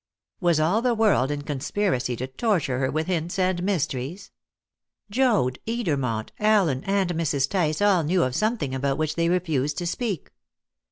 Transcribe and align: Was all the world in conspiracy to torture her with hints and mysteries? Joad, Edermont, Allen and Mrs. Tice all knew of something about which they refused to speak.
Was 0.39 0.59
all 0.59 0.81
the 0.81 0.95
world 0.95 1.29
in 1.29 1.43
conspiracy 1.43 2.15
to 2.15 2.25
torture 2.25 2.79
her 2.79 2.89
with 2.89 3.05
hints 3.05 3.37
and 3.37 3.61
mysteries? 3.61 4.31
Joad, 5.11 5.59
Edermont, 5.67 6.29
Allen 6.39 6.83
and 6.85 7.11
Mrs. 7.13 7.47
Tice 7.47 7.83
all 7.83 8.01
knew 8.01 8.23
of 8.23 8.33
something 8.33 8.73
about 8.73 8.97
which 8.97 9.13
they 9.13 9.29
refused 9.29 9.77
to 9.77 9.85
speak. 9.85 10.31